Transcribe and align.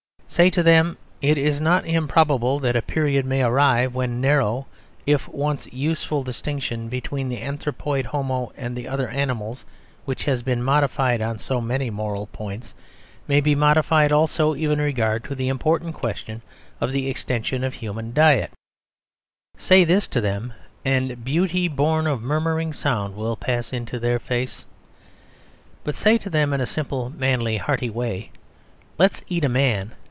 Say 0.27 0.49
to 0.51 0.63
them 0.63 0.97
"It 1.21 1.37
is 1.37 1.59
not 1.59 1.85
improbable 1.85 2.57
that 2.61 2.77
a 2.77 2.81
period 2.81 3.25
may 3.25 3.43
arrive 3.43 3.93
when 3.93 4.09
the 4.11 4.27
narrow 4.27 4.65
if 5.05 5.27
once 5.27 5.67
useful 5.73 6.23
distinction 6.23 6.87
between 6.87 7.27
the 7.27 7.41
anthropoid 7.41 8.05
homo 8.05 8.51
and 8.55 8.75
the 8.75 8.87
other 8.87 9.09
animals, 9.09 9.65
which 10.05 10.23
has 10.23 10.41
been 10.41 10.63
modified 10.63 11.21
on 11.21 11.37
so 11.37 11.59
many 11.59 11.89
moral 11.89 12.27
points, 12.27 12.73
may 13.27 13.41
be 13.41 13.53
modified 13.55 14.13
also 14.13 14.55
even 14.55 14.79
in 14.79 14.85
regard 14.85 15.25
to 15.25 15.35
the 15.35 15.49
important 15.49 15.93
question 15.95 16.41
of 16.79 16.93
the 16.93 17.09
extension 17.09 17.61
of 17.65 17.73
human 17.75 18.13
diet"; 18.13 18.51
say 19.57 19.83
this 19.83 20.07
to 20.07 20.21
them, 20.21 20.53
and 20.85 21.25
beauty 21.25 21.67
born 21.67 22.07
of 22.07 22.21
murmuring 22.21 22.71
sound 22.71 23.17
will 23.17 23.35
pass 23.35 23.73
into 23.73 23.99
their 23.99 24.17
face. 24.17 24.63
But 25.83 25.93
say 25.93 26.17
to 26.19 26.29
them, 26.31 26.53
in 26.53 26.61
a 26.61 26.65
simple, 26.65 27.09
manly, 27.09 27.57
hearty 27.57 27.89
way 27.89 28.31
"Let's 28.97 29.21
eat 29.27 29.43
a 29.43 29.49
man!" 29.49 29.93